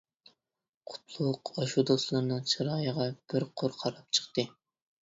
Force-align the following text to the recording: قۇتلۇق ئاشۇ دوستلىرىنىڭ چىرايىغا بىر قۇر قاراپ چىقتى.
قۇتلۇق 0.91 1.51
ئاشۇ 1.57 1.85
دوستلىرىنىڭ 1.91 2.43
چىرايىغا 2.55 3.09
بىر 3.35 3.49
قۇر 3.55 3.79
قاراپ 3.85 4.19
چىقتى. 4.21 4.51